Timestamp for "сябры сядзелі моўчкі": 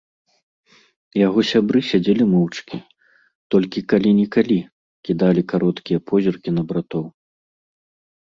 1.49-2.77